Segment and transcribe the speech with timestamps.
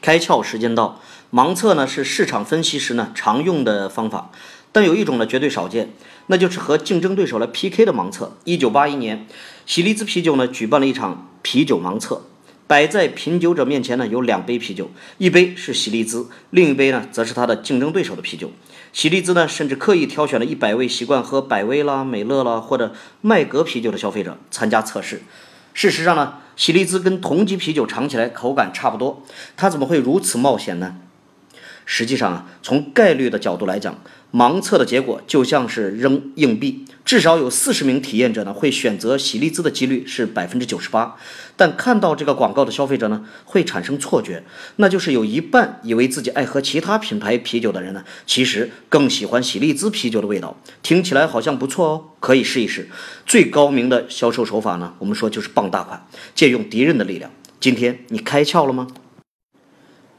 [0.00, 1.00] 开窍时间到，
[1.32, 4.30] 盲测呢是市场分析时呢常用的方法，
[4.72, 5.92] 但有一种呢绝对少见，
[6.26, 8.36] 那就是和竞争对手来 PK 的盲测。
[8.44, 9.26] 一九八一年，
[9.64, 12.22] 喜力兹啤酒呢举办了一场啤酒盲测，
[12.66, 18.52] 摆在品酒者面前呢有两杯啤酒，一杯是喜力兹，另一杯呢则是它的竞争对手的啤酒。
[18.92, 25.22] 喜力兹呢甚至刻意挑选了一百位习惯喝百威啦、美乐啦或者麦格啤酒的消费者参加测试。
[25.74, 29.22] 事实上呢，喜力兹跟同级啤酒尝起来口感差不多，
[29.56, 30.96] 它怎么会如此冒险呢？
[31.86, 33.96] 实际上啊，从概率的角度来讲，
[34.32, 41.16] 盲测的结果就像是扔硬币，至少有四十名体验者呢会选择喜力兹的几率是百分之九十八，
[41.56, 44.42] 但看到这个广告的消费者呢会产生错觉，
[44.76, 52.04] 那就是有一半以为自己爱喝其他品牌啤酒的人呢，其实更喜欢喜力兹啤酒的味道，听起来好像不错哦。
[52.18, 52.88] 可以试一试，
[53.24, 54.92] 最高明的销售手法呢？
[54.98, 57.30] 我们说就是傍大款，借用敌人的力量。
[57.60, 58.88] 今天你开窍了吗？